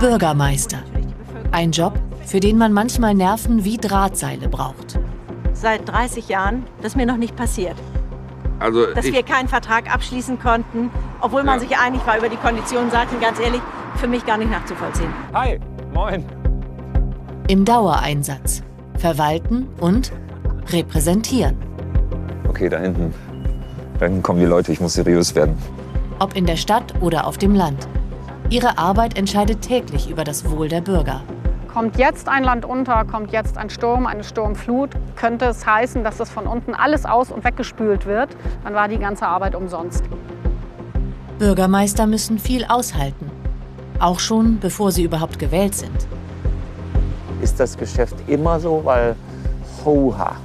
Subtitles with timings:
[0.00, 0.78] Bürgermeister.
[1.52, 4.98] Ein Job, für den man manchmal Nerven wie Drahtseile braucht.
[5.52, 7.76] Seit 30 Jahren, das ist mir noch nicht passiert.
[8.58, 10.90] Also Dass ich, wir keinen Vertrag abschließen konnten,
[11.20, 11.66] obwohl man Ja.
[11.68, 13.60] sich einig war über die Konditionen, sagten ganz ehrlich,
[13.96, 15.10] für mich gar nicht nachzuvollziehen.
[15.32, 15.58] Hi,
[15.94, 16.24] moin.
[17.48, 18.62] Im Dauereinsatz.
[18.98, 20.10] Verwalten und
[20.72, 21.56] repräsentieren.
[22.48, 23.14] Okay, da hinten.
[23.98, 25.56] Da hinten kommen die Leute, ich muss seriös werden.
[26.18, 27.86] Ob in der Stadt oder auf dem Land.
[28.48, 31.20] Ihre Arbeit entscheidet täglich über das Wohl der Bürger.
[31.72, 36.18] Kommt jetzt ein Land unter, kommt jetzt ein Sturm, eine Sturmflut, könnte es heißen, dass
[36.18, 38.30] das von unten alles aus- und weggespült wird.
[38.62, 40.04] Dann war die ganze Arbeit umsonst.
[41.40, 43.30] Bürgermeister müssen viel aushalten.
[43.98, 46.06] Auch schon, bevor sie überhaupt gewählt sind.
[47.42, 48.80] Ist das Geschäft immer so?
[48.84, 49.16] Weil,
[49.84, 50.36] hoha,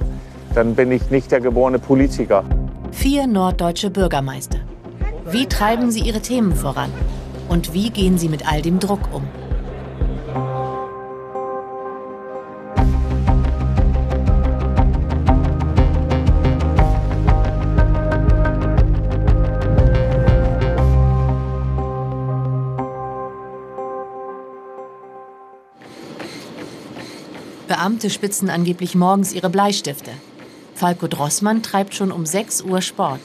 [0.54, 2.42] dann bin ich nicht der geborene Politiker.
[2.90, 4.58] Vier norddeutsche Bürgermeister.
[5.30, 6.90] Wie treiben sie ihre Themen voran?
[7.52, 9.28] Und wie gehen sie mit all dem Druck um?
[27.68, 30.12] Beamte spitzen angeblich morgens ihre Bleistifte.
[30.74, 33.20] Falco Drossmann treibt schon um 6 Uhr Sport.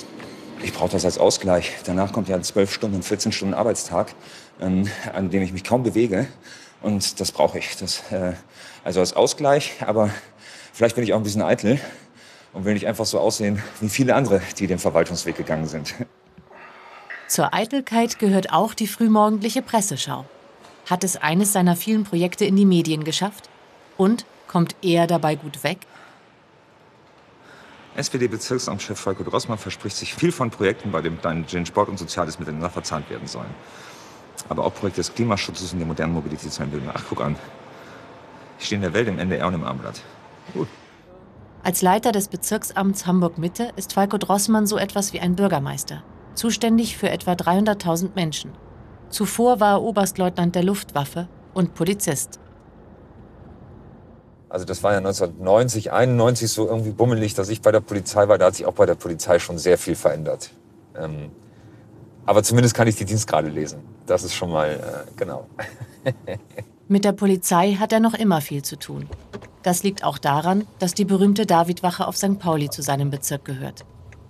[0.63, 1.71] Ich brauche das als Ausgleich.
[1.85, 4.13] Danach kommt ja ein 12 Stunden, 14 Stunden Arbeitstag,
[4.59, 6.27] ähm, an dem ich mich kaum bewege.
[6.81, 7.77] Und das brauche ich.
[7.77, 8.33] Das, äh,
[8.83, 10.09] also als Ausgleich, aber
[10.73, 11.79] vielleicht bin ich auch ein bisschen eitel
[12.53, 15.93] und will nicht einfach so aussehen wie viele andere, die den Verwaltungsweg gegangen sind.
[17.27, 20.25] Zur Eitelkeit gehört auch die frühmorgendliche Presseschau.
[20.89, 23.49] Hat es eines seiner vielen Projekte in die Medien geschafft?
[23.97, 25.79] Und kommt er dabei gut weg?
[27.97, 33.09] SPD-Bezirksamtschef Falco Drossmann verspricht sich viel von Projekten, bei denen Sport und Soziales miteinander verzahnt
[33.09, 33.53] werden sollen.
[34.49, 36.89] Aber auch Projekte des Klimaschutzes und der modernen Mobilitätseinbildung.
[36.93, 37.35] Ach, guck an.
[38.59, 40.01] Ich stehe in der Welt im NDR und im Armblatt.
[40.53, 40.67] Gut.
[41.63, 46.03] Als Leiter des Bezirksamts Hamburg-Mitte ist Falco Drossmann so etwas wie ein Bürgermeister,
[46.35, 48.51] zuständig für etwa 300.000 Menschen.
[49.09, 52.39] Zuvor war er Oberstleutnant der Luftwaffe und Polizist.
[54.49, 58.37] Also das war ja 1990, 91 so irgendwie bummelig, dass ich bei der Polizei war.
[58.37, 60.51] Da hat sich auch bei der Polizei schon sehr viel verändert.
[60.97, 61.31] Ähm,
[62.25, 63.79] aber zumindest kann ich die Dienstgrade lesen.
[64.05, 65.47] Das ist schon mal, äh, genau.
[66.87, 69.09] Mit der Polizei hat er noch immer viel zu tun.
[69.63, 72.39] Das liegt auch daran, dass die berühmte Davidwache auf St.
[72.39, 73.85] Pauli zu seinem Bezirk gehört.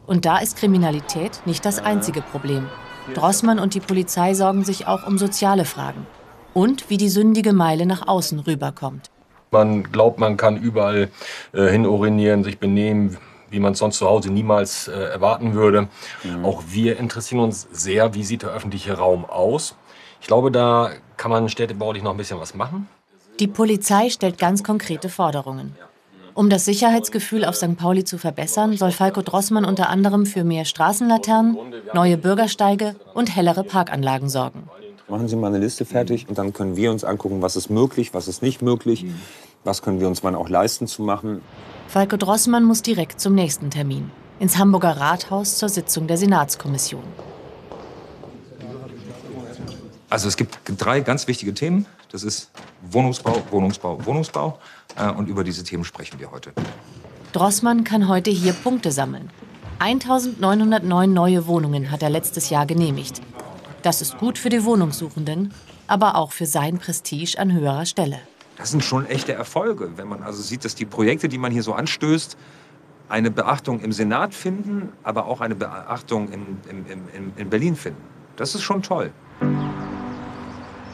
[0.08, 2.68] Und da ist Kriminalität nicht das einzige Problem.
[3.14, 6.08] Drossmann und die Polizei sorgen sich auch um soziale Fragen.
[6.54, 9.12] Und wie die sündige Meile nach außen rüberkommt.
[9.52, 11.10] Man glaubt, man kann überall
[11.54, 13.18] äh, hin urinieren, sich benehmen,
[13.50, 15.88] wie man es sonst zu Hause niemals äh, erwarten würde.
[16.44, 19.76] Auch wir interessieren uns sehr, wie sieht der öffentliche Raum aus.
[20.20, 22.88] Ich glaube, da kann man städtebaulich noch ein bisschen was machen.
[23.40, 25.76] Die Polizei stellt ganz konkrete Forderungen.
[26.34, 27.78] Um das Sicherheitsgefühl auf St.
[27.78, 31.58] Pauli zu verbessern, soll Falco Drossmann unter anderem für mehr Straßenlaternen,
[31.94, 34.70] neue Bürgersteige und hellere Parkanlagen sorgen.
[35.10, 38.14] Machen Sie mal eine Liste fertig und dann können wir uns angucken, was ist möglich,
[38.14, 39.06] was ist nicht möglich,
[39.64, 41.42] was können wir uns wann auch leisten zu machen.
[41.88, 47.04] Falco Drossmann muss direkt zum nächsten Termin, ins Hamburger Rathaus zur Sitzung der Senatskommission.
[50.10, 51.86] Also es gibt drei ganz wichtige Themen.
[52.12, 52.52] Das ist
[52.92, 54.60] Wohnungsbau, Wohnungsbau, Wohnungsbau.
[54.98, 56.52] Äh, und über diese Themen sprechen wir heute.
[57.34, 59.30] Drossmann kann heute hier Punkte sammeln.
[59.80, 63.22] 1909 neue Wohnungen hat er letztes Jahr genehmigt.
[63.88, 65.54] Das ist gut für die Wohnungssuchenden,
[65.88, 68.20] aber auch für sein Prestige an höherer Stelle.
[68.58, 71.64] Das sind schon echte Erfolge, wenn man also sieht, dass die Projekte, die man hier
[71.64, 72.36] so anstößt,
[73.08, 78.02] eine Beachtung im Senat finden, aber auch eine Beachtung in, in, in, in Berlin finden.
[78.36, 79.14] Das ist schon toll.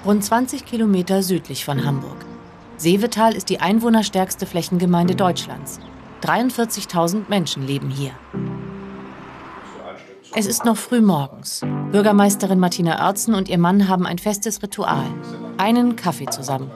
[0.06, 2.18] Rund 20 Kilometer südlich von Hamburg.
[2.78, 5.80] Seevetal ist die einwohnerstärkste Flächengemeinde Deutschlands.
[6.22, 8.12] 43.000 Menschen leben hier.
[10.36, 11.62] Es ist noch früh morgens.
[11.92, 15.06] Bürgermeisterin Martina Oertzen und ihr Mann haben ein festes Ritual.
[15.58, 16.72] Einen Kaffee zusammen.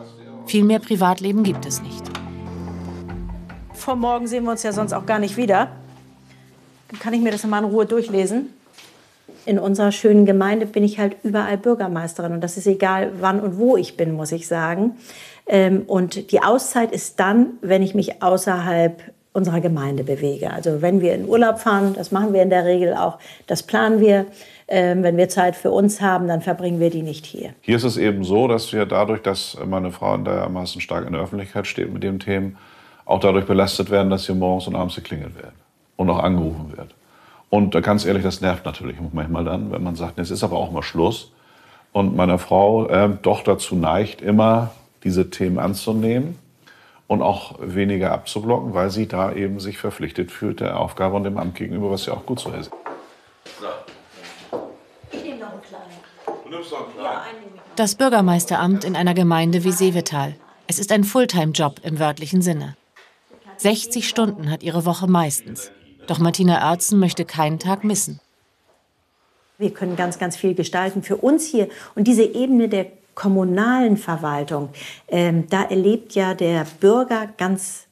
[0.45, 2.04] Viel mehr Privatleben gibt es nicht.
[3.74, 5.69] Vor morgen sehen wir uns ja sonst auch gar nicht wieder.
[6.89, 8.54] Dann kann ich mir das mal in Ruhe durchlesen.
[9.48, 13.57] In unserer schönen Gemeinde bin ich halt überall Bürgermeisterin und das ist egal, wann und
[13.57, 14.98] wo ich bin, muss ich sagen.
[15.48, 19.01] Ähm, Und die Auszeit ist dann, wenn ich mich außerhalb
[19.38, 20.51] unserer Gemeinde bewege.
[20.51, 24.00] Also wenn wir in Urlaub fahren, das machen wir in der Regel auch, das planen
[24.00, 24.25] wir.
[24.69, 27.51] Ähm, Wenn wir Zeit für uns haben, dann verbringen wir die nicht hier.
[27.62, 31.22] Hier ist es eben so, dass wir dadurch, dass meine Frau dermaßen stark in der
[31.22, 32.57] Öffentlichkeit steht mit den Themen,
[33.06, 35.56] auch dadurch belastet werden, dass hier morgens und abends geklingelt werden
[35.95, 36.89] und auch angerufen wird.
[37.50, 40.72] Und ganz ehrlich, das nervt natürlich manchmal dann, wenn man sagt, jetzt ist aber auch
[40.72, 41.31] mal Schluss.
[41.94, 44.72] und meine Frau äh, doch dazu neigt, immer
[45.06, 46.38] diese Themen anzunehmen
[47.07, 51.38] und auch weniger abzublocken, weil sie da eben sich verpflichtet fühlt der Aufgabe und dem
[51.38, 52.71] Amt gegenüber, was ja auch gut so ist.
[57.75, 60.36] Das Bürgermeisteramt in einer Gemeinde wie Seevetal.
[60.68, 62.75] Es ist ein Fulltime-Job im wörtlichen Sinne.
[63.57, 65.71] 60 Stunden hat ihre Woche meistens.
[66.07, 68.19] Doch Martina Oertzen möchte keinen Tag missen.
[69.57, 71.69] Wir können ganz, ganz viel gestalten für uns hier.
[71.95, 72.86] Und diese Ebene der
[73.17, 74.69] kommunalen Verwaltung,
[75.07, 77.87] ähm, da erlebt ja der Bürger ganz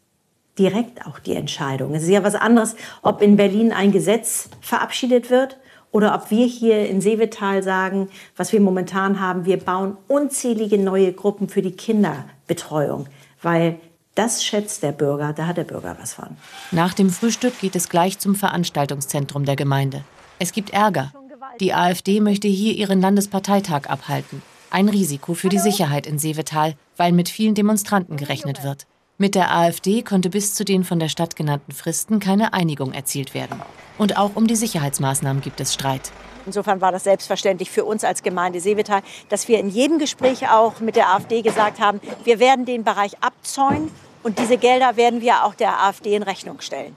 [0.59, 1.95] direkt auch die Entscheidung.
[1.95, 5.57] Es ist ja was anderes, ob in Berlin ein Gesetz verabschiedet wird
[5.91, 8.07] oder ob wir hier in Seevetal sagen,
[8.37, 13.07] was wir momentan haben, wir bauen unzählige neue Gruppen für die Kinderbetreuung,
[13.41, 13.79] weil
[14.13, 16.37] das schätzt der Bürger, da hat der Bürger was von.
[16.69, 20.03] Nach dem Frühstück geht es gleich zum Veranstaltungszentrum der Gemeinde.
[20.37, 21.11] Es gibt Ärger.
[21.59, 24.43] Die AfD möchte hier ihren Landesparteitag abhalten.
[24.69, 28.87] Ein Risiko für die Sicherheit in Seevetal, weil mit vielen Demonstranten gerechnet wird.
[29.17, 33.33] Mit der AfD konnte bis zu den von der Stadt genannten Fristen keine Einigung erzielt
[33.33, 33.61] werden.
[33.97, 36.11] Und auch um die Sicherheitsmaßnahmen gibt es Streit.
[36.45, 40.79] Insofern war das selbstverständlich für uns als Gemeinde Seevetal, dass wir in jedem Gespräch auch
[40.81, 43.89] mit der AfD gesagt haben, wir werden den Bereich abzäunen
[44.21, 46.95] und diese Gelder werden wir auch der AfD in Rechnung stellen.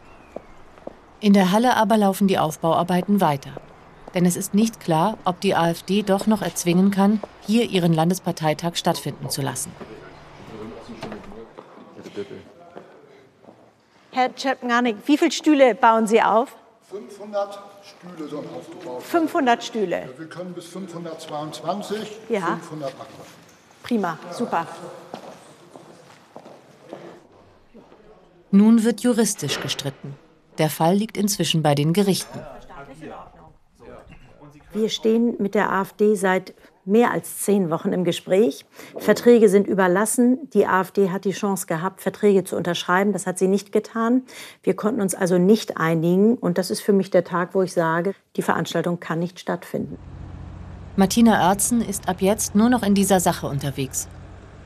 [1.21, 3.53] In der Halle aber laufen die Aufbauarbeiten weiter.
[4.14, 8.76] Denn es ist nicht klar, ob die AfD doch noch erzwingen kann, hier ihren Landesparteitag
[8.76, 9.70] stattfinden zu lassen.
[14.12, 16.56] Herr Czepnganik, wie viele Stühle bauen Sie auf?
[16.90, 19.90] 500 Stühle sollen aufgebaut 500 Stühle.
[19.90, 20.19] werden.
[20.19, 21.99] Wir können bis 522,
[22.31, 22.46] Ja.
[22.46, 23.11] 500 machen.
[23.82, 24.66] Prima, super.
[28.50, 30.16] Nun wird juristisch gestritten.
[30.56, 32.40] Der Fall liegt inzwischen bei den Gerichten.
[34.73, 36.55] Wir stehen mit der AfD seit
[36.85, 38.65] mehr als zehn Wochen im Gespräch.
[38.97, 40.50] Verträge sind überlassen.
[40.53, 43.12] Die AfD hat die Chance gehabt, Verträge zu unterschreiben.
[43.12, 44.23] Das hat sie nicht getan.
[44.62, 46.37] Wir konnten uns also nicht einigen.
[46.37, 49.99] Und das ist für mich der Tag, wo ich sage, die Veranstaltung kann nicht stattfinden.
[50.97, 54.09] Martina Oertzen ist ab jetzt nur noch in dieser Sache unterwegs.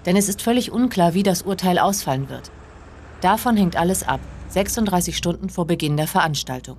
[0.06, 2.50] Denn es ist völlig unklar, wie das Urteil ausfallen wird.
[3.20, 6.76] Davon hängt alles ab, 36 Stunden vor Beginn der Veranstaltung.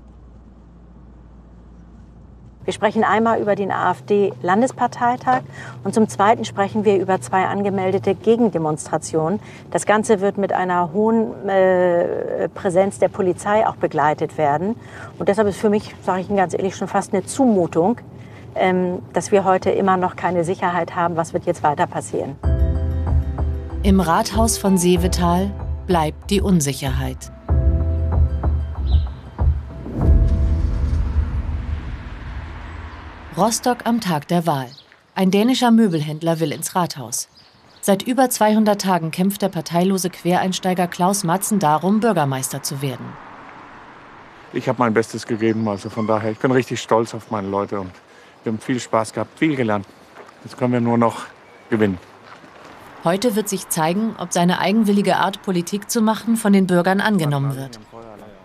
[2.66, 5.42] Wir sprechen einmal über den AfD-Landesparteitag
[5.84, 9.40] und zum Zweiten sprechen wir über zwei angemeldete Gegendemonstrationen.
[9.72, 14.76] Das Ganze wird mit einer hohen äh, Präsenz der Polizei auch begleitet werden.
[15.20, 17.98] Und deshalb ist für mich, sage ich Ihnen ganz ehrlich, schon fast eine Zumutung,
[18.56, 22.38] ähm, dass wir heute immer noch keine Sicherheit haben, was wird jetzt weiter passieren.
[23.84, 25.52] Im Rathaus von Seevetal
[25.86, 27.33] bleibt die Unsicherheit.
[33.36, 34.70] Rostock am Tag der Wahl.
[35.16, 37.30] Ein dänischer Möbelhändler will ins Rathaus.
[37.82, 43.06] Seit über 200 Tagen kämpft der parteilose Quereinsteiger Klaus Matzen darum, Bürgermeister zu werden.
[44.54, 47.80] Ich habe mein Bestes gegeben, also von daher, ich bin richtig stolz auf meine Leute
[47.80, 47.92] und
[48.44, 49.88] wir haben viel Spaß gehabt, viel gelernt.
[50.44, 51.26] Jetzt können wir nur noch
[51.72, 51.98] gewinnen.
[53.04, 57.56] Heute wird sich zeigen, ob seine eigenwillige Art, Politik zu machen, von den Bürgern angenommen
[57.56, 57.80] wird.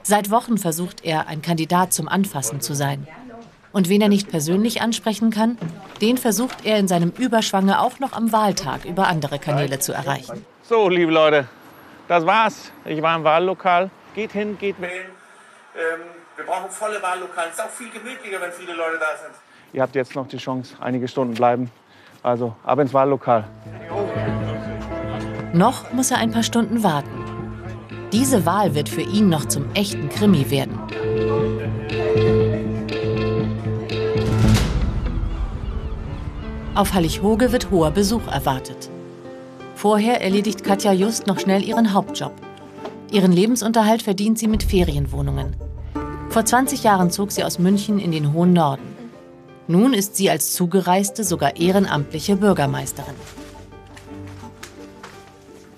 [0.02, 3.06] Seit Wochen versucht er, ein Kandidat zum Anfassen zu sein.
[3.72, 5.58] Und wen er nicht persönlich ansprechen kann,
[6.00, 10.44] den versucht er in seinem Überschwange auch noch am Wahltag über andere Kanäle zu erreichen.
[10.62, 11.46] So, liebe Leute,
[12.08, 12.72] das war's.
[12.84, 13.90] Ich war im Wahllokal.
[14.14, 15.06] Geht hin, geht wählen.
[15.76, 16.00] Ähm,
[16.36, 17.48] wir brauchen volle Wahllokale.
[17.48, 19.34] Es ist auch viel gemütlicher, wenn viele Leute da sind.
[19.72, 21.70] Ihr habt jetzt noch die Chance, einige Stunden bleiben.
[22.22, 23.44] Also ab ins Wahllokal.
[25.52, 27.24] Noch muss er ein paar Stunden warten.
[28.12, 30.78] Diese Wahl wird für ihn noch zum echten Krimi werden.
[36.78, 38.88] Auf Hallig-Hoge wird hoher Besuch erwartet.
[39.74, 42.30] Vorher erledigt Katja Just noch schnell ihren Hauptjob.
[43.10, 45.56] Ihren Lebensunterhalt verdient sie mit Ferienwohnungen.
[46.28, 48.94] Vor 20 Jahren zog sie aus München in den hohen Norden.
[49.66, 53.16] Nun ist sie als Zugereiste sogar ehrenamtliche Bürgermeisterin.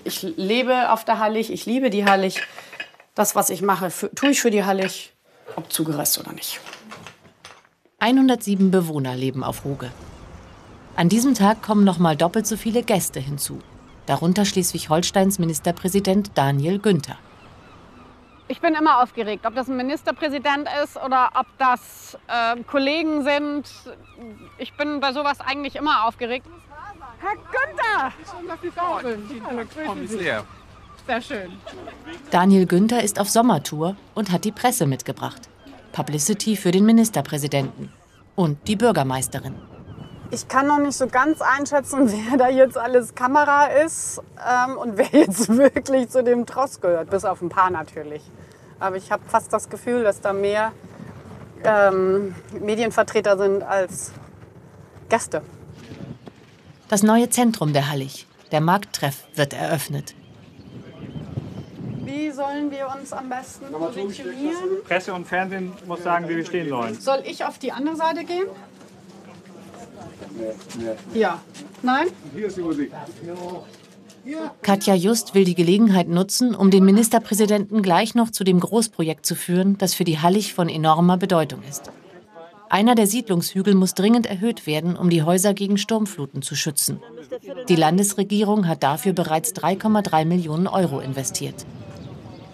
[0.03, 2.43] Ich lebe auf der Hallig, ich liebe die Hallig.
[3.15, 5.13] Das, was ich mache, für, tue ich für die Hallig,
[5.55, 6.59] ob zugereist oder nicht.
[7.97, 9.89] 107 Bewohner leben auf Hoge.
[10.95, 13.59] An diesem Tag kommen noch mal doppelt so viele Gäste hinzu.
[14.05, 17.17] Darunter Schleswig-Holsteins Ministerpräsident Daniel Günther.
[18.47, 23.63] Ich bin immer aufgeregt, ob das ein Ministerpräsident ist oder ob das äh, Kollegen sind.
[24.57, 26.45] Ich bin bei sowas eigentlich immer aufgeregt.
[27.19, 28.11] Herr Günther!
[31.07, 31.51] Sehr schön.
[32.29, 35.49] Daniel Günther ist auf Sommertour und hat die Presse mitgebracht.
[35.93, 37.91] Publicity für den Ministerpräsidenten
[38.35, 39.55] und die Bürgermeisterin.
[40.33, 44.97] Ich kann noch nicht so ganz einschätzen, wer da jetzt alles Kamera ist ähm, und
[44.97, 48.23] wer jetzt wirklich zu dem Tross gehört, bis auf ein paar natürlich.
[48.79, 50.71] Aber ich habe fast das Gefühl, dass da mehr
[51.63, 54.13] ähm, Medienvertreter sind als
[55.09, 55.41] Gäste.
[56.87, 60.15] Das neue Zentrum der Hallig, der Markttreff, wird eröffnet.
[62.03, 64.83] Wie sollen wir uns am besten positionieren?
[64.85, 66.99] Presse und Fernsehen muss sagen, wie wir stehen sollen.
[66.99, 68.47] Soll ich auf die andere Seite gehen?
[71.13, 71.41] Ja.
[71.81, 72.07] Nein?
[72.35, 72.91] Hier ist die Musik.
[74.61, 79.35] Katja Just will die Gelegenheit nutzen, um den Ministerpräsidenten gleich noch zu dem Großprojekt zu
[79.35, 81.91] führen, das für die Hallig von enormer Bedeutung ist.
[82.69, 87.01] Einer der Siedlungshügel muss dringend erhöht werden, um die Häuser gegen Sturmfluten zu schützen.
[87.67, 91.65] Die Landesregierung hat dafür bereits 3,3 Millionen Euro investiert.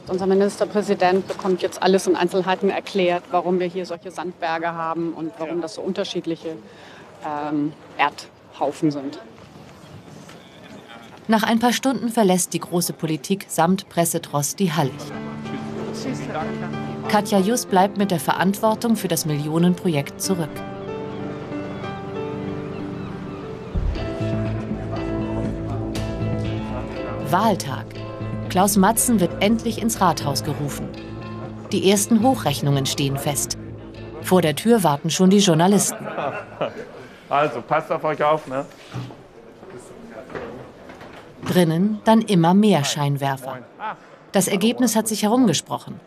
[0.08, 5.34] Unser Ministerpräsident bekommt jetzt alles in Einzelheiten erklärt, warum wir hier solche Sandberge haben und
[5.38, 6.56] warum das so unterschiedliche
[7.26, 9.20] ähm, Erdhaufen sind.
[11.28, 14.94] Nach ein paar Stunden verlässt die große Politik samt Pressetross die Hallig.
[17.10, 20.50] Katja Just bleibt mit der Verantwortung für das Millionenprojekt zurück.
[27.30, 27.86] Wahltag.
[28.50, 30.88] Klaus Matzen wird endlich ins Rathaus gerufen.
[31.74, 33.58] Die ersten Hochrechnungen stehen fest.
[34.22, 36.08] Vor der Tür warten schon die Journalisten.
[37.30, 38.66] Also, passt auf euch auf, ne?
[41.46, 43.60] Drinnen dann immer mehr Scheinwerfer.
[44.32, 46.00] Das Ergebnis hat sich herumgesprochen.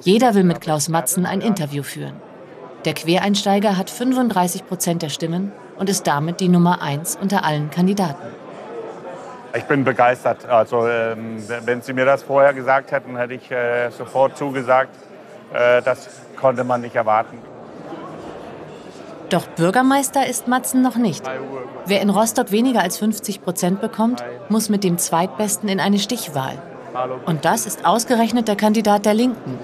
[0.00, 2.14] Jeder will mit Klaus Matzen ein Interview führen.
[2.84, 7.70] Der Quereinsteiger hat 35 Prozent der Stimmen und ist damit die Nummer eins unter allen
[7.70, 8.22] Kandidaten.
[9.56, 10.46] Ich bin begeistert.
[10.46, 14.94] Also, ähm, wenn Sie mir das vorher gesagt hätten, hätte ich äh, sofort zugesagt.
[15.52, 17.38] Äh, das konnte man nicht erwarten.
[19.34, 21.24] Doch Bürgermeister ist Matzen noch nicht.
[21.86, 26.62] Wer in Rostock weniger als 50 Prozent bekommt, muss mit dem Zweitbesten in eine Stichwahl.
[27.26, 29.58] Und das ist ausgerechnet der Kandidat der Linken.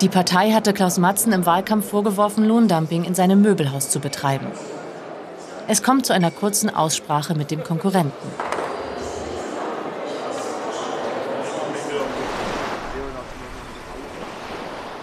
[0.00, 4.48] Die Partei hatte Klaus Matzen im Wahlkampf vorgeworfen, Lohndumping in seinem Möbelhaus zu betreiben.
[5.68, 8.55] Es kommt zu einer kurzen Aussprache mit dem Konkurrenten.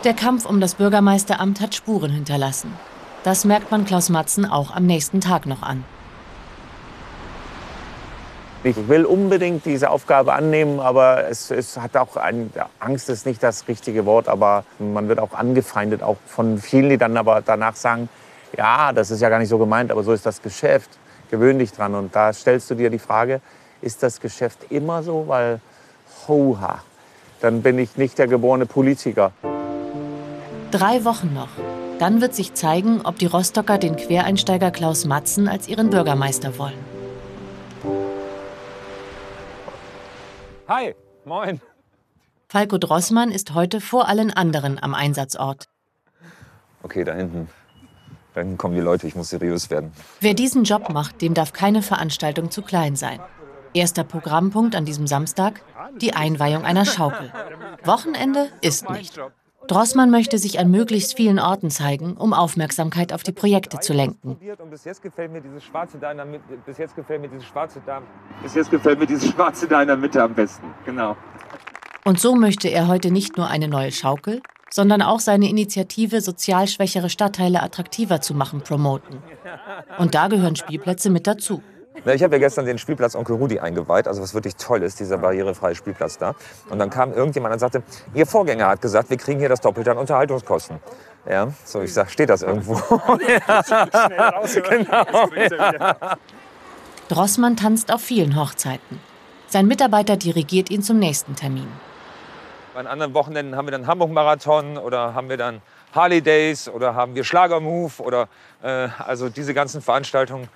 [0.04, 2.74] Der Kampf um das Bürgermeisteramt hat Spuren hinterlassen.
[3.24, 5.86] Das merkt man Klaus Matzen auch am nächsten Tag noch an.
[8.66, 13.42] Ich will unbedingt diese Aufgabe annehmen, aber es, es hat auch ein, Angst ist nicht
[13.42, 17.78] das richtige Wort, aber man wird auch angefeindet, auch von vielen, die dann aber danach
[17.78, 18.10] sagen,
[18.58, 20.90] ja, das ist ja gar nicht so gemeint, aber so ist das Geschäft.
[21.32, 21.96] Gewöhn dich dran.
[21.96, 23.40] Und da stellst du dir die Frage,
[23.82, 25.26] ist das Geschäft immer so?
[25.28, 25.62] Weil,
[26.28, 26.80] hoha,
[27.40, 29.32] dann bin ich nicht der geborene Politiker.
[30.74, 31.50] Drei Wochen noch.
[32.00, 36.80] Dann wird sich zeigen, ob die Rostocker den Quereinsteiger Klaus Matzen als ihren Bürgermeister wollen.
[40.68, 41.62] Hi, moin.
[42.50, 45.70] Falco Drossmann ist heute vor allen anderen am Einsatzort.
[46.82, 47.50] Okay, da hinten.
[48.34, 49.92] Da hinten kommen die Leute, ich muss seriös werden.
[50.22, 53.20] Wer diesen Job macht, dem darf keine Veranstaltung zu klein sein.
[53.76, 55.62] Erster Programmpunkt an diesem Samstag,
[56.02, 57.32] die Einweihung einer Schaukel.
[57.84, 59.20] Wochenende ist nicht.
[59.68, 64.38] Drossmann möchte sich an möglichst vielen Orten zeigen, um Aufmerksamkeit auf die Projekte zu lenken.
[64.58, 66.44] Und bis jetzt gefällt mir dieses Schwarze da in der Mitte.
[66.66, 68.02] Bis jetzt gefällt mir dieses Schwarze da.
[68.42, 70.68] Bis jetzt gefällt mir dieses Schwarze da in der Mitte am besten.
[70.86, 71.16] Genau.
[72.06, 76.68] Und so möchte er heute nicht nur eine neue Schaukel, sondern auch seine Initiative, sozial
[76.68, 79.22] schwächere Stadtteile attraktiver zu machen, promoten.
[79.98, 81.62] Und da gehören Spielplätze mit dazu.
[82.06, 85.00] Na, Ich habe ja gestern den Spielplatz Onkel Rudi eingeweiht, also was wirklich toll ist,
[85.00, 86.36] dieser barrierefreie Spielplatz da.
[86.70, 87.84] Und dann kam irgendjemand und sagte,
[88.14, 90.80] Ihr Vorgänger hat gesagt, wir kriegen hier das Doppelte an Unterhaltungskosten.
[91.30, 92.76] Ja, so ich sag, steht das irgendwo?
[93.28, 93.62] ja.
[94.62, 95.30] genau.
[95.36, 96.18] Ja.
[97.08, 99.00] Drossmann tanzt auf vielen Hochzeiten.
[99.48, 101.68] Sein Mitarbeiter dirigiert ihn zum nächsten Termin.
[102.76, 105.62] An anderen Wochenenden haben wir dann Hamburg-Marathon oder haben wir dann
[105.94, 108.28] Harley Days oder haben wir Schlagermove oder
[108.64, 110.50] äh, also diese ganzen Veranstaltungen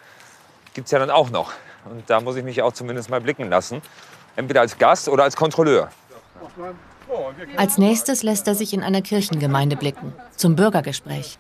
[0.78, 1.54] gibt es ja dann auch noch.
[1.90, 3.82] Und da muss ich mich auch zumindest mal blicken lassen.
[4.36, 5.90] Entweder als Gast oder als Kontrolleur.
[7.56, 11.40] Als nächstes lässt er sich in einer Kirchengemeinde blicken, zum Bürgergespräch.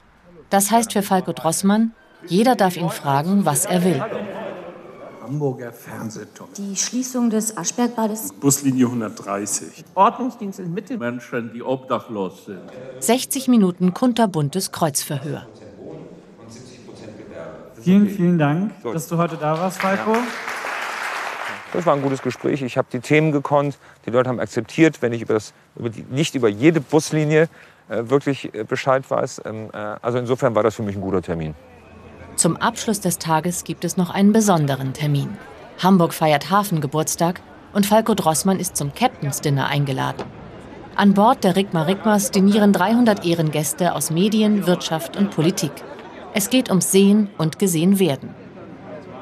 [0.49, 1.93] Das heißt für Falco Drossmann,
[2.25, 4.03] jeder darf ihn fragen, was er will.
[5.21, 6.49] Hamburger Fernsehturm.
[6.57, 8.33] Die Schließung des Aschbergbades.
[8.33, 9.85] Buslinie 130.
[9.93, 10.97] Ordnungsdienst in Mitte.
[10.97, 12.61] Menschen, die obdachlos sind.
[13.01, 15.45] 60 Minuten kunterbuntes Kreuzverhör.
[17.87, 20.17] Vielen, vielen Dank, dass du heute da warst, Falco.
[21.71, 22.61] Das war ein gutes Gespräch.
[22.61, 23.77] Ich habe die Themen gekonnt.
[24.05, 27.47] Die Leute haben akzeptiert, wenn ich über das, über die, nicht über jede Buslinie
[27.87, 29.43] äh, wirklich äh, Bescheid weiß.
[29.45, 31.55] Ähm, äh, also insofern war das für mich ein guter Termin.
[32.35, 35.37] Zum Abschluss des Tages gibt es noch einen besonderen Termin.
[35.81, 37.39] Hamburg feiert Hafengeburtstag
[37.71, 40.25] und Falco Drossmann ist zum Captain's Dinner eingeladen.
[40.97, 45.71] An Bord der Rigma Rigmas dinieren 300 Ehrengäste aus Medien, Wirtschaft und Politik.
[46.33, 48.35] Es geht ums Sehen und gesehen werden.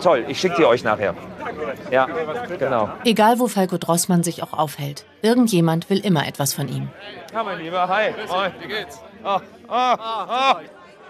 [0.02, 1.16] Toll, ich schicke die euch nachher.
[1.92, 2.08] Ja,
[2.60, 2.90] genau.
[3.06, 6.90] Egal wo Falco Drossmann sich auch aufhält, irgendjemand will immer etwas von ihm.
[7.34, 8.12] Ja, mein Lieber, hi.
[8.28, 8.52] Moin.
[8.60, 9.00] Wie geht's?
[9.24, 10.56] Oh, oh, oh.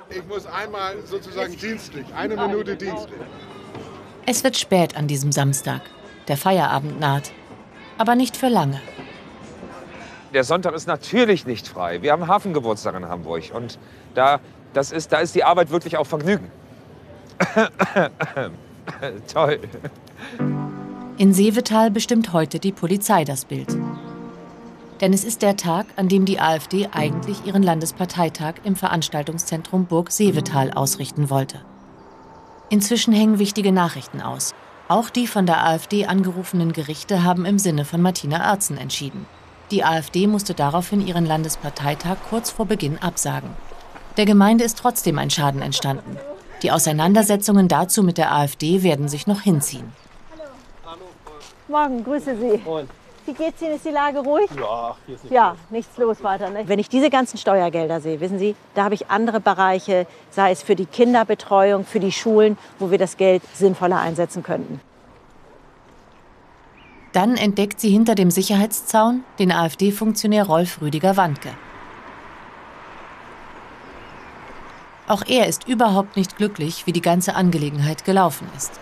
[0.09, 3.19] Ich muss einmal sozusagen dienstlich, eine Minute dienstlich.
[4.27, 5.81] Es wird spät an diesem Samstag.
[6.27, 7.31] Der Feierabend naht.
[7.97, 8.81] Aber nicht für lange.
[10.33, 12.01] Der Sonntag ist natürlich nicht frei.
[12.01, 13.43] Wir haben Hafengeburtstag in Hamburg.
[13.53, 13.79] Und
[14.15, 14.39] da,
[14.75, 16.51] das ist, da ist die Arbeit wirklich auch Vergnügen.
[19.33, 19.59] Toll.
[21.17, 23.75] In Seevetal bestimmt heute die Polizei das Bild.
[25.01, 30.11] Denn es ist der Tag, an dem die AfD eigentlich ihren Landesparteitag im Veranstaltungszentrum Burg
[30.11, 31.61] Seevetal ausrichten wollte.
[32.69, 34.53] Inzwischen hängen wichtige Nachrichten aus.
[34.87, 39.25] Auch die von der AfD angerufenen Gerichte haben im Sinne von Martina Erzen entschieden.
[39.71, 43.49] Die AfD musste daraufhin ihren Landesparteitag kurz vor Beginn absagen.
[44.17, 46.17] Der Gemeinde ist trotzdem ein Schaden entstanden.
[46.61, 49.91] Die Auseinandersetzungen dazu mit der AfD werden sich noch hinziehen.
[51.67, 52.61] Morgen, grüße Sie.
[52.63, 52.87] Moin.
[53.25, 53.75] Wie geht's Ihnen?
[53.75, 54.49] Ist die Lage ruhig?
[54.55, 56.49] Ja, hier ist nicht Ja, nichts los weiter.
[56.51, 56.63] Ne?
[56.67, 60.61] Wenn ich diese ganzen Steuergelder sehe, wissen Sie, da habe ich andere Bereiche, sei es
[60.61, 64.79] für die Kinderbetreuung, für die Schulen, wo wir das Geld sinnvoller einsetzen könnten.
[67.13, 71.49] Dann entdeckt sie hinter dem Sicherheitszaun den AfD-Funktionär Rolf Rüdiger Wandke.
[75.07, 78.79] Auch er ist überhaupt nicht glücklich, wie die ganze Angelegenheit gelaufen ist.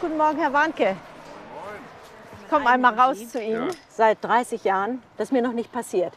[0.00, 0.96] Guten Morgen, Herr Warnke.
[2.42, 3.70] Ich komme einmal raus zu Ihnen.
[3.88, 6.12] Seit 30 Jahren, das ist mir noch nicht passiert.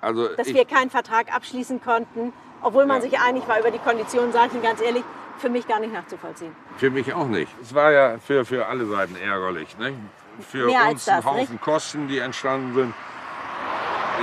[0.00, 2.32] Also Dass wir keinen Vertrag abschließen konnten,
[2.62, 3.02] obwohl man Ja.
[3.10, 5.02] sich einig war über die Konditionen, sage ich Ihnen ganz ehrlich,
[5.38, 6.54] für mich gar nicht nachzuvollziehen.
[6.76, 7.50] für mich auch nicht.
[7.62, 9.76] Es war ja für, für alle Seiten ärgerlich.
[9.78, 9.94] Ne?
[10.40, 11.60] Für Mehr uns ein Haufen nicht?
[11.60, 12.94] Kosten, die entstanden sind.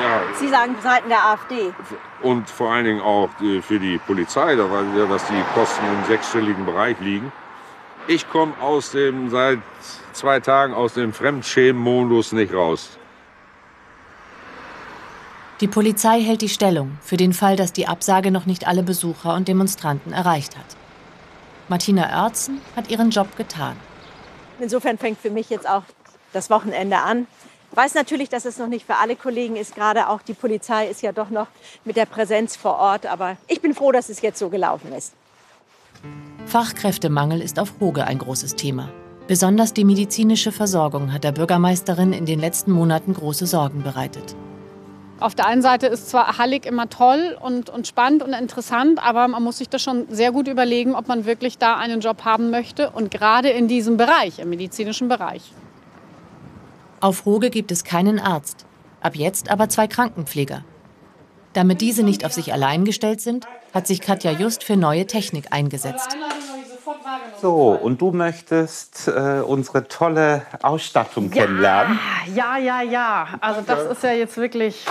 [0.01, 1.73] Ja, Sie sagen Seiten der AfD.
[2.21, 5.43] und vor allen Dingen auch äh, für die Polizei, da weiß ich ja, dass die
[5.53, 7.31] Kosten im sechsstelligen Bereich liegen.
[8.07, 9.59] Ich komme aus dem seit
[10.13, 12.97] zwei Tagen aus dem Fremdschämen-Modus nicht raus.
[15.61, 19.33] Die Polizei hält die Stellung für den Fall, dass die Absage noch nicht alle Besucher
[19.33, 20.65] und Demonstranten erreicht hat.
[21.69, 23.77] Martina Oertzen hat ihren Job getan.
[24.59, 25.83] Insofern fängt für mich jetzt auch
[26.33, 27.27] das Wochenende an.
[27.75, 29.75] Ich weiß natürlich, dass es noch nicht für alle Kollegen ist.
[29.75, 31.47] Gerade auch die Polizei ist ja doch noch
[31.83, 33.05] mit der Präsenz vor Ort.
[33.05, 35.11] Aber ich bin froh, dass es jetzt so gelaufen ist.
[36.45, 38.87] Fachkräftemangel ist auf Hoge ein großes Thema.
[39.27, 44.37] Besonders die medizinische Versorgung hat der Bürgermeisterin in den letzten Monaten große Sorgen bereitet.
[45.19, 49.27] Auf der einen Seite ist zwar Hallig immer toll und, und spannend und interessant, aber
[49.27, 52.51] man muss sich das schon sehr gut überlegen, ob man wirklich da einen Job haben
[52.51, 55.51] möchte und gerade in diesem Bereich, im medizinischen Bereich.
[57.05, 58.65] Auf Hoge gibt es keinen Arzt,
[58.99, 60.63] ab jetzt aber zwei Krankenpfleger.
[61.53, 65.49] Damit diese nicht auf sich allein gestellt sind, hat sich Katja Just für neue Technik
[65.51, 66.17] eingesetzt.
[67.39, 71.99] So, und du möchtest äh, unsere tolle Ausstattung kennenlernen?
[72.33, 73.27] Ja, ja, ja.
[73.39, 74.83] Also das ist ja jetzt wirklich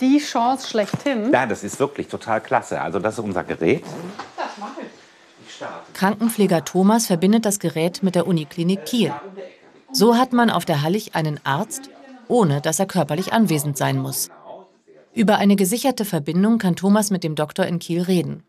[0.00, 1.32] die Chance schlechthin.
[1.32, 2.80] Ja, das ist wirklich total klasse.
[2.80, 3.84] Also das ist unser Gerät.
[5.94, 9.14] Krankenpfleger Thomas verbindet das Gerät mit der Uniklinik Kiel.
[9.92, 11.90] So hat man auf der Hallig einen Arzt,
[12.28, 14.30] ohne dass er körperlich anwesend sein muss.
[15.14, 18.44] Über eine gesicherte Verbindung kann Thomas mit dem Doktor in Kiel reden.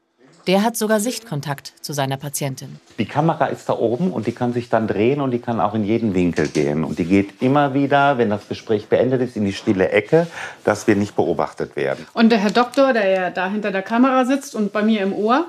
[0.48, 2.80] Der hat sogar Sichtkontakt zu seiner Patientin.
[2.98, 5.74] Die Kamera ist da oben und die kann sich dann drehen und die kann auch
[5.74, 6.84] in jeden Winkel gehen.
[6.84, 10.28] Und die geht immer wieder, wenn das Gespräch beendet ist, in die stille Ecke,
[10.64, 12.08] dass wir nicht beobachtet werden.
[12.14, 15.14] Und der Herr Doktor, der ja da hinter der Kamera sitzt und bei mir im
[15.14, 15.46] Ohr,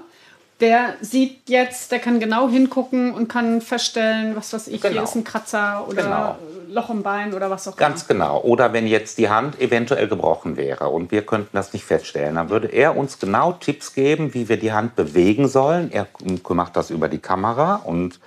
[0.63, 5.03] der sieht jetzt, der kann genau hingucken und kann feststellen, was weiß ich, hier Genau.
[5.03, 6.37] ist ein Kratzer oder Genau.
[6.69, 8.41] Loch im Bein oder was auch Ganz genau.
[8.41, 12.49] Oder wenn jetzt die Hand eventuell gebrochen wäre und wir könnten das nicht feststellen, dann
[12.49, 15.91] würde er uns genau Tipps geben, wie wir die Hand bewegen sollen.
[15.93, 16.07] Er
[16.49, 18.21] macht das über die Kamera und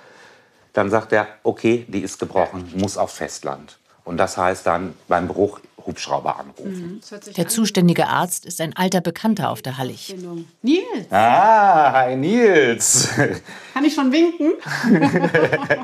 [0.74, 3.78] dann sagt er, okay, die ist gebrochen, muss aufs Festland.
[4.04, 7.00] Und das heißt dann beim Bruch Hubschrauber anrufen.
[7.10, 7.32] immer.
[7.36, 10.14] Der zuständige Arzt ist ein alter Bekannter auf der Hallig.
[10.62, 13.08] Nils, Ah, hi Nils.
[13.74, 14.52] kann ich schon winken?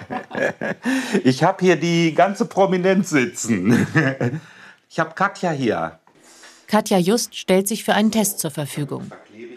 [1.24, 3.86] Ich habe hier die ganze Prominenz sitzen.
[4.90, 5.98] Ich habe Katja hier.
[6.66, 9.10] Katja Just stellt sich für einen Test zur Verfügung.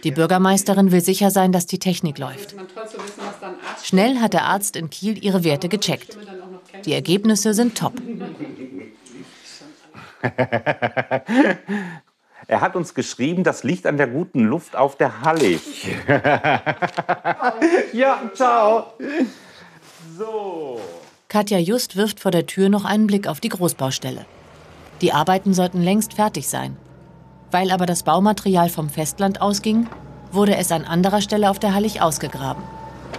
[0.05, 2.55] Die Bürgermeisterin will sicher sein, dass die Technik läuft.
[3.83, 6.17] Schnell hat der Arzt in Kiel ihre Werte gecheckt.
[6.85, 7.93] Die Ergebnisse sind top.
[12.47, 15.61] Er hat uns geschrieben, das liegt an der guten Luft auf der Hallig.
[17.93, 18.93] ja, ciao.
[20.15, 20.79] So.
[21.27, 24.25] Katja Just wirft vor der Tür noch einen Blick auf die Großbaustelle.
[25.01, 26.77] Die Arbeiten sollten längst fertig sein.
[27.49, 29.87] Weil aber das Baumaterial vom Festland ausging,
[30.31, 32.63] wurde es an anderer Stelle auf der Hallig ausgegraben.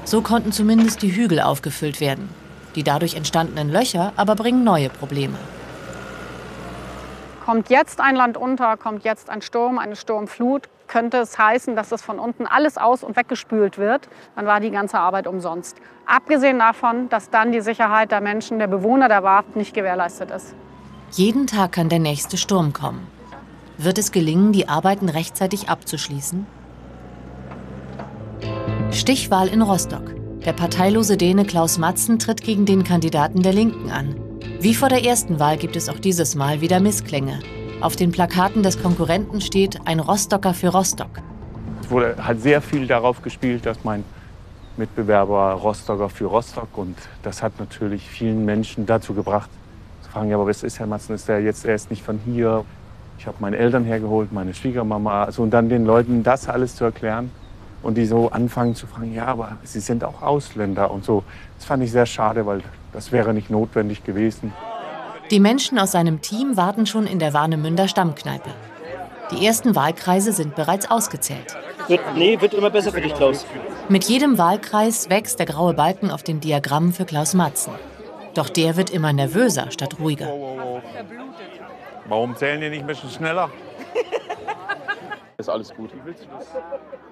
[0.04, 2.28] So konnten zumindest die Hügel aufgefüllt werden.
[2.76, 5.38] Die dadurch entstandenen Löcher aber bringen neue Probleme.
[7.46, 11.90] Kommt jetzt ein Land unter, kommt jetzt ein Sturm, eine Sturmflut, könnte es heißen, dass
[11.90, 15.76] das von unten alles aus und weggespült wird, dann war die ganze Arbeit umsonst.
[16.06, 20.56] Abgesehen davon, dass dann die Sicherheit der Menschen, der Bewohner der Warft nicht gewährleistet ist.
[21.12, 23.06] Jeden Tag kann der nächste Sturm kommen.
[23.78, 26.48] Wird es gelingen, die Arbeiten rechtzeitig abzuschließen?
[28.90, 30.16] Stichwahl in Rostock.
[30.44, 34.25] Der parteilose Däne Klaus Matzen tritt gegen den Kandidaten der Linken an.
[34.58, 37.40] Wie vor der ersten Wahl gibt es auch dieses Mal wieder Missklänge.
[37.82, 41.10] Auf den Plakaten des Konkurrenten steht ein Rostocker für Rostock.
[41.82, 44.02] Es wurde halt sehr viel darauf gespielt, dass mein
[44.78, 49.50] Mitbewerber Rostocker für Rostock und das hat natürlich vielen Menschen dazu gebracht,
[50.02, 52.64] zu fragen, ja, aber was ist Herr Matzen, ist der jetzt erst nicht von hier?
[53.18, 56.84] Ich habe meine Eltern hergeholt, meine Schwiegermama, also und dann den Leuten das alles zu
[56.84, 57.30] erklären
[57.87, 61.22] und die so anfangen zu fragen, ja, aber sie sind auch Ausländer und so.
[61.57, 64.53] Das fand ich sehr schade, weil das wäre nicht notwendig gewesen.
[65.31, 68.51] Die Menschen aus seinem Team warten schon in der Warnemünder Stammkneipe.
[69.31, 71.57] Die ersten Wahlkreise sind bereits ausgezählt.
[71.87, 73.46] Wird, nee, wird immer besser für dich, Klaus.
[73.88, 77.72] Mit jedem Wahlkreis wächst der graue Balken auf den Diagrammen für Klaus Matzen.
[78.35, 80.33] Doch der wird immer nervöser statt ruhiger.
[82.09, 83.51] Warum zählen die nicht ein bisschen schneller?
[85.38, 85.90] Ist alles gut.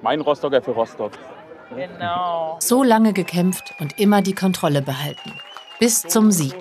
[0.03, 1.13] Mein Rostocker für Rostock.
[1.75, 2.57] Genau.
[2.61, 5.33] So lange gekämpft und immer die Kontrolle behalten.
[5.79, 6.55] Bis zum Sieg.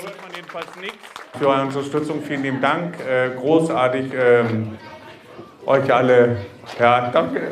[1.37, 2.99] Für eure Unterstützung vielen lieben Dank.
[2.99, 4.13] Äh, großartig.
[4.13, 4.77] Ähm,
[5.65, 6.45] euch alle.
[6.79, 7.51] Ja, danke.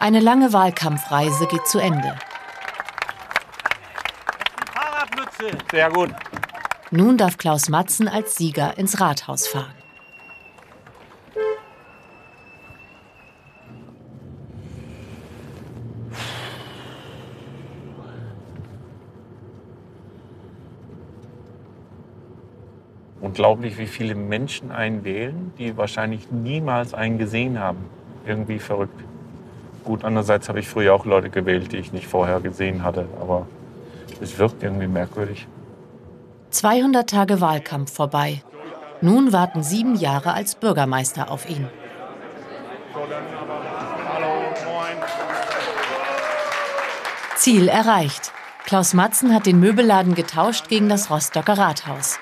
[0.00, 2.16] Eine lange Wahlkampfreise geht zu Ende.
[5.70, 6.10] Sehr gut.
[6.90, 9.74] Nun darf Klaus Matzen als Sieger ins Rathaus fahren.
[23.20, 27.84] Unglaublich, wie viele Menschen einen wählen, die wahrscheinlich niemals einen gesehen haben.
[28.24, 29.09] Irgendwie verrückt.
[29.90, 33.08] Gut, andererseits habe ich früher auch Leute gewählt, die ich nicht vorher gesehen hatte.
[33.20, 33.48] Aber
[34.20, 35.48] es wirkt irgendwie merkwürdig.
[36.50, 38.40] 200 Tage Wahlkampf vorbei.
[39.00, 41.66] Nun warten sieben Jahre als Bürgermeister auf ihn.
[47.34, 48.30] Ziel erreicht.
[48.66, 52.20] Klaus Matzen hat den Möbelladen getauscht gegen das Rostocker Rathaus.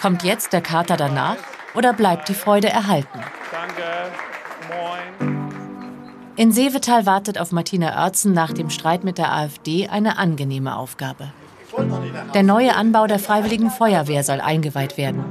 [0.00, 1.36] Kommt jetzt der Kater danach
[1.74, 3.20] oder bleibt die Freude erhalten?
[6.38, 11.32] In Seevetal wartet auf Martina Oertzen nach dem Streit mit der AfD eine angenehme Aufgabe.
[12.34, 15.24] Der neue Anbau der Freiwilligen Feuerwehr soll eingeweiht werden.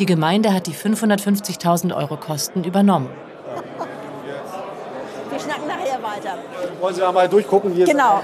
[0.00, 3.08] Die Gemeinde hat die 550.000 Euro Kosten übernommen.
[5.30, 6.38] Wir schnacken nachher weiter.
[6.80, 7.72] Wollen Sie einmal durchgucken?
[7.72, 8.20] Hier Genau.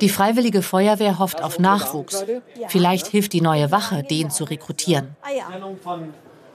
[0.00, 2.24] Die Freiwillige Feuerwehr hofft auf Nachwuchs.
[2.68, 5.16] Vielleicht hilft die neue Wache, den zu rekrutieren.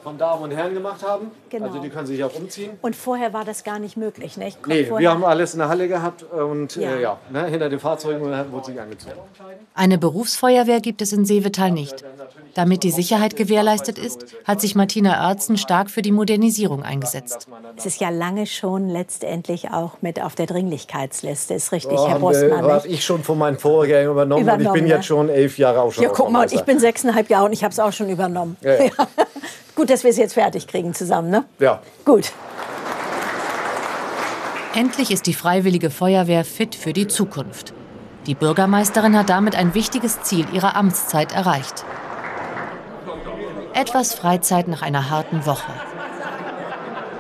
[0.06, 1.32] Von, Damen und Herren gemacht haben.
[1.50, 1.66] Genau.
[1.66, 2.72] Also die können sich auch umziehen.
[2.82, 4.62] Und vorher war das gar nicht möglich, nicht?
[4.62, 6.92] Kommt Nee, vorher- wir haben alles in der Halle gehabt und Ja.
[6.92, 9.16] ja, äh, ja ne, hinter den Fahrzeugen wurde sich angezogen.
[9.74, 12.04] Eine Berufsfeuerwehr gibt es in Seevetal nicht.
[12.54, 17.48] Damit die Sicherheit gewährleistet ist, hat sich Martina Oertzen stark für die Modernisierung eingesetzt.
[17.76, 21.54] Es ist ja lange schon letztendlich auch mit auf der Dringlichkeitsliste.
[21.56, 22.62] Ist richtig, Oh, Herr Bosmann.
[22.62, 22.86] Habe nicht?
[22.86, 24.90] ich schon von meinen Vorgängern übernommen, und ich Übernommen, bin ne?
[24.92, 27.64] jetzt schon elf Jahre auch schon Ja, guck mal, ich bin sechseinhalb Jahre und ich
[27.64, 28.56] habe es auch schon übernommen.
[28.62, 28.92] Ja, ja.
[29.76, 31.46] Gut, dass wir es jetzt fertig kriegen zusammen, ne?
[31.60, 31.82] Ja.
[32.06, 32.32] Gut.
[34.74, 37.74] Endlich ist die Freiwillige Feuerwehr fit für die Zukunft.
[38.26, 41.86] Die Bürgermeisterin hat damit ein wichtiges Ziel ihrer Amtszeit erreicht.
[43.74, 45.72] Etwas Freizeit nach einer harten Woche.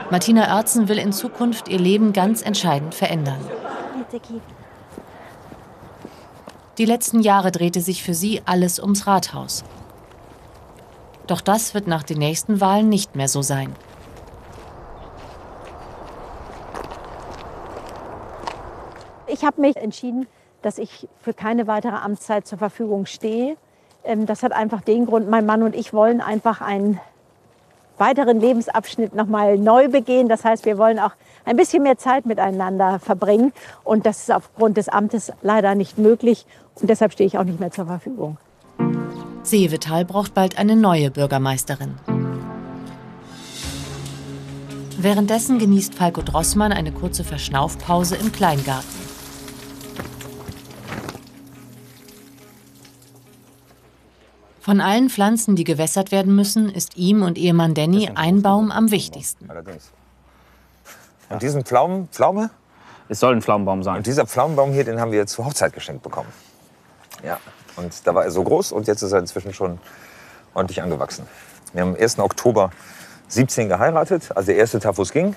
[0.09, 3.39] Martina Oertzen will in Zukunft ihr Leben ganz entscheidend verändern.
[6.77, 9.63] Die letzten Jahre drehte sich für sie alles ums Rathaus.
[11.27, 13.75] Doch das wird nach den nächsten Wahlen nicht mehr so sein.
[19.27, 20.27] Ich habe mich entschieden,
[20.61, 23.57] dass ich für keine weitere Amtszeit zur Verfügung stehe.
[24.03, 26.99] Ähm, Das hat einfach den Grund, mein Mann und ich wollen einfach ein
[27.97, 30.27] weiteren Lebensabschnitt noch mal neu begehen.
[30.27, 31.11] Das heißt, wir wollen auch
[31.45, 33.53] ein bisschen mehr Zeit miteinander verbringen.
[33.83, 36.45] Und das ist aufgrund des Amtes leider nicht möglich.
[36.79, 38.37] Und deshalb stehe ich auch nicht mehr zur Verfügung.
[39.47, 41.95] Seevetal braucht bald eine neue Bürgermeisterin.
[44.97, 49.05] Währenddessen genießt Falco Drossmann eine kurze Verschnaufpause im Kleingarten.
[54.61, 58.89] Von allen Pflanzen, die gewässert werden müssen, ist ihm und Ehemann Danny ein Baum am
[58.89, 59.47] wichtigsten.
[59.47, 59.91] Allerdings.
[61.29, 62.49] Und diesen Pflaumen, Pflaume?
[63.07, 63.97] Es soll ein Pflaumenbaum sein.
[63.97, 66.29] Und dieser Pflaumenbaum hier, den haben wir zur Hochzeit geschenkt bekommen.
[67.23, 67.37] Ja.
[67.75, 69.79] Und da war er so groß und jetzt ist er inzwischen schon
[70.53, 71.27] ordentlich angewachsen.
[71.73, 72.19] Wir haben am 1.
[72.19, 72.71] Oktober
[73.27, 75.35] 17 geheiratet, also der erste Tag, wo es ging.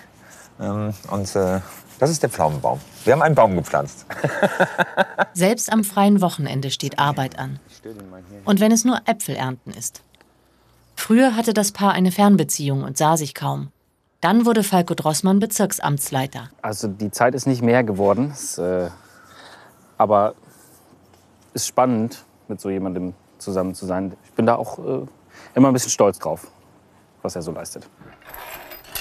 [0.60, 1.60] Ähm, Und äh,
[1.98, 2.80] das ist der Pflaumenbaum.
[3.04, 4.06] Wir haben einen Baum gepflanzt.
[5.34, 7.58] Selbst am freien Wochenende steht Arbeit an.
[8.44, 10.02] Und wenn es nur Äpfelernten ist.
[10.94, 13.70] Früher hatte das Paar eine Fernbeziehung und sah sich kaum.
[14.20, 16.50] Dann wurde Falco Drossmann Bezirksamtsleiter.
[16.60, 18.32] Also die Zeit ist nicht mehr geworden.
[18.32, 18.90] Es, äh,
[19.96, 20.34] aber
[21.54, 24.14] ist spannend, mit so jemandem zusammen zu sein.
[24.24, 25.06] Ich bin da auch äh,
[25.54, 26.46] immer ein bisschen stolz drauf,
[27.22, 27.88] was er so leistet.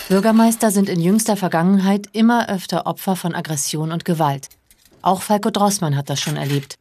[0.10, 4.50] Bürgermeister sind in jüngster Vergangenheit immer öfter Opfer von Aggression und Gewalt.
[5.02, 6.76] Auch Falco Drossmann hat das schon erlebt.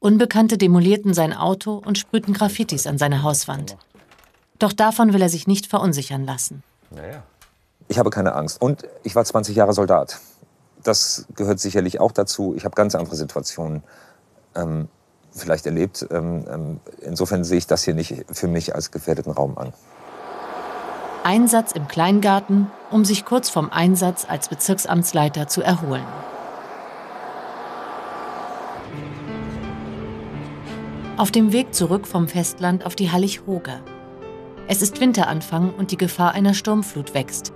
[0.00, 3.76] Unbekannte demolierten sein Auto und sprühten Graffitis an seine Hauswand.
[4.58, 6.62] Doch davon will er sich nicht verunsichern lassen.
[6.90, 7.22] Naja.
[7.88, 8.60] Ich habe keine Angst.
[8.60, 10.20] Und ich war 20 Jahre Soldat.
[10.82, 12.54] Das gehört sicherlich auch dazu.
[12.54, 13.82] Ich habe ganz andere Situationen
[14.54, 14.88] ähm,
[15.32, 16.06] vielleicht erlebt.
[16.10, 19.72] Ähm, ähm, insofern sehe ich das hier nicht für mich als gefährdeten Raum an.
[21.24, 26.06] Einsatz im Kleingarten, um sich kurz vom Einsatz als Bezirksamtsleiter zu erholen.
[31.18, 33.80] Auf dem Weg zurück vom Festland auf die Hallig-Hoge.
[34.68, 37.52] Es ist Winteranfang und die Gefahr einer Sturmflut wächst.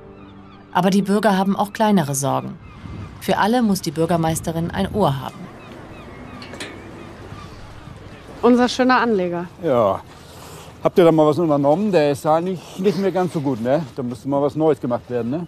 [0.73, 2.59] Aber die Bürger haben auch kleinere Sorgen.
[3.21, 5.52] Für alle muss die Bürgermeisterin ein Ohr haben.
[8.43, 9.47] Unser schöner Anleger.
[9.63, 10.01] Ja.
[10.83, 11.93] Habt ihr da mal was unternommen?
[11.93, 13.83] Der ist eigentlich nicht mehr ganz so gut, ne?
[13.95, 15.47] Da müsste mal was Neues gemacht werden, ne?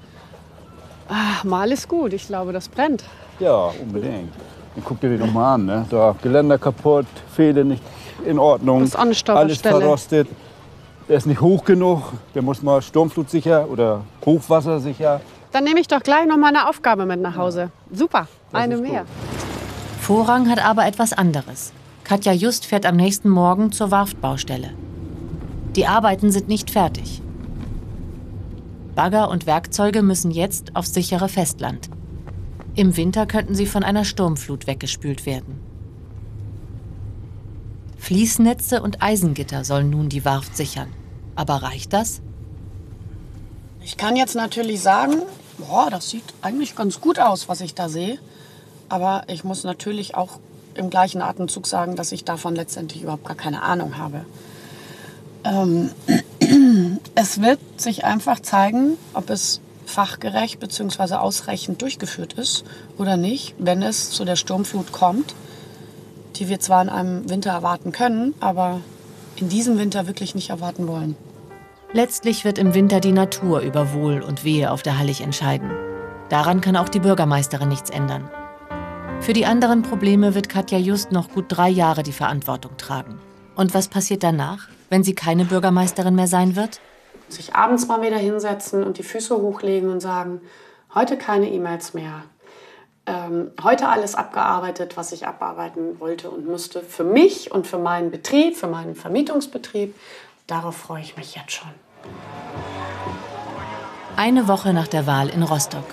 [1.09, 2.13] Ach, mal ist gut.
[2.13, 3.05] Ich glaube, das brennt.
[3.41, 4.33] Ja, unbedingt.
[4.75, 5.87] Dann guck dir den doch mal an, ne?
[5.91, 7.83] Da Geländer kaputt, Fehde nicht
[8.25, 8.81] in Ordnung.
[8.81, 9.75] Das ist Anstauberstelle.
[9.75, 10.29] Alles verrostet.
[11.09, 12.13] Der ist nicht hoch genug.
[12.35, 15.21] Der muss mal sturmflutsicher oder hochwassersicher.
[15.51, 17.71] Dann nehme ich doch gleich noch mal eine Aufgabe mit nach Hause.
[17.93, 19.05] Super, eine mehr.
[20.01, 21.73] Vorrang hat aber etwas anderes.
[22.05, 24.75] Katja Just fährt am nächsten Morgen zur Warftbaustelle.
[25.75, 27.23] Die Arbeiten sind nicht fertig.
[28.95, 31.89] Bagger und Werkzeuge müssen jetzt aufs sichere Festland.
[32.77, 35.61] Im Winter könnten sie von einer Sturmflut weggespült werden.
[37.97, 40.93] Fließnetze und Eisengitter sollen nun die Warft sichern.
[41.37, 42.21] Aber reicht das?
[43.83, 45.23] Ich kann jetzt natürlich sagen,
[45.57, 48.19] boah, das sieht eigentlich ganz gut aus, was ich da sehe.
[48.91, 50.39] Aber ich muss natürlich auch
[50.77, 54.25] im gleichen Atemzug sagen, dass ich davon letztendlich überhaupt gar keine Ahnung habe.
[55.45, 55.91] Ähm,
[57.15, 61.15] es wird sich einfach zeigen, ob es fachgerecht bzw.
[61.15, 62.65] ausreichend durchgeführt ist
[62.99, 65.35] oder nicht, wenn es zu der Sturmflut kommt,
[66.37, 68.81] die wir zwar in einem Winter erwarten können, aber
[69.37, 71.17] in diesem Winter wirklich nicht erwarten wollen.
[71.93, 75.71] Letztlich wird im Winter die Natur über Wohl und Wehe auf der Hallig entscheiden.
[76.29, 78.29] Daran kann auch die Bürgermeisterin nichts ändern.
[79.21, 83.19] Für die anderen Probleme wird Katja Just noch gut drei Jahre die Verantwortung tragen.
[83.57, 86.81] Und was passiert danach, wenn sie keine Bürgermeisterin mehr sein wird?
[87.29, 90.41] Sich abends mal wieder hinsetzen und die Füße hochlegen und sagen,
[90.95, 92.25] heute keine E-Mails mehr.
[93.07, 96.81] Ähm, heute alles abgearbeitet, was ich abarbeiten wollte und musste.
[96.81, 99.95] Für mich und für meinen Betrieb, für meinen Vermietungsbetrieb.
[100.47, 101.71] Darauf freue ich mich jetzt schon.
[104.17, 105.85] Eine Woche nach der Wahl in Rostock.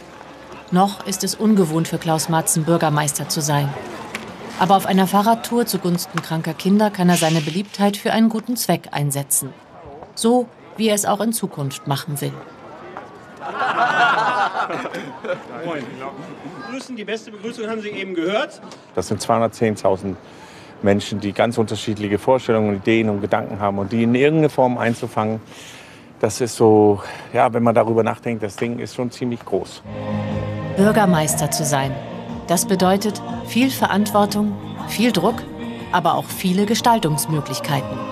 [0.73, 3.67] Noch ist es ungewohnt für Klaus Matzen, Bürgermeister zu sein.
[4.57, 8.87] Aber auf einer Fahrradtour zugunsten kranker Kinder kann er seine Beliebtheit für einen guten Zweck
[8.91, 9.53] einsetzen.
[10.15, 12.31] So, wie er es auch in Zukunft machen will.
[15.65, 15.83] Moin.
[16.95, 18.61] Die beste Begrüßung haben Sie eben gehört.
[18.95, 20.15] Das sind 210.000
[20.81, 25.41] Menschen, die ganz unterschiedliche Vorstellungen, Ideen und Gedanken haben und die in irgendeine Form einzufangen.
[26.19, 27.01] Das ist so,
[27.33, 29.81] ja, wenn man darüber nachdenkt, das Ding ist schon ziemlich groß.
[30.71, 31.95] Bürgermeister zu sein.
[32.47, 34.53] Das bedeutet viel Verantwortung,
[34.87, 35.43] viel Druck,
[35.91, 38.10] aber auch viele Gestaltungsmöglichkeiten.